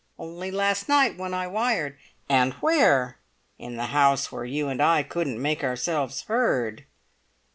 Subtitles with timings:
[0.17, 1.95] "Only last night when I wired."
[2.27, 3.19] "And where?"
[3.59, 6.85] "In the house where you and I couldn't make ourselves heard."